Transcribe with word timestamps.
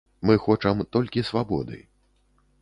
Мы 0.27 0.35
хочам 0.45 0.81
толькі 0.97 1.25
свабоды. 1.29 1.77